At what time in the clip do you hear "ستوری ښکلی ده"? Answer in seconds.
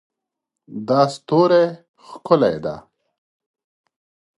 1.13-2.75